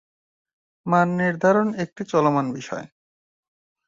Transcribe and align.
মান 0.85 1.07
নির্ধারণ 1.17 1.67
একটি 1.75 2.01
চলমান 2.03 2.45
বিষয়। 2.53 2.85